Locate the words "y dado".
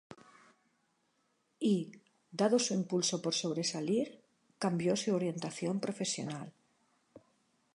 1.73-2.57